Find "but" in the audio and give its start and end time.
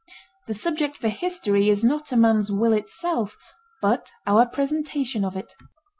3.83-4.09